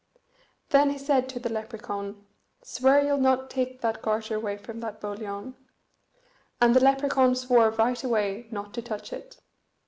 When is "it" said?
9.13-9.37